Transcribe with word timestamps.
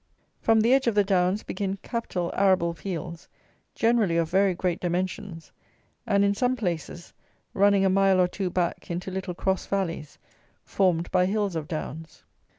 From 0.39 0.61
the 0.61 0.73
edge 0.73 0.87
of 0.87 0.95
the 0.95 1.03
downs 1.03 1.43
begin 1.43 1.77
capital 1.83 2.31
arable 2.33 2.73
fields 2.73 3.27
generally 3.75 4.17
of 4.17 4.31
very 4.31 4.55
great 4.55 4.79
dimensions, 4.79 5.51
and, 6.07 6.25
in 6.25 6.33
some 6.33 6.55
places, 6.55 7.13
running 7.53 7.85
a 7.85 7.87
mile 7.91 8.19
or 8.19 8.27
two 8.27 8.49
back 8.49 8.89
into 8.89 9.11
little 9.11 9.35
cross 9.35 9.67
valleys, 9.67 10.17
formed 10.65 11.11
by 11.11 11.27
hills 11.27 11.55
of 11.55 11.67
downs. 11.67 12.23